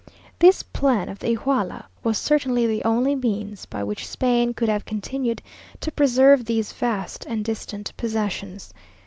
[0.39, 4.83] This plan of the Iguala was certainly the only means by which Spain could have
[4.83, 5.43] continued
[5.79, 8.73] to preserve these vast and distant possessions.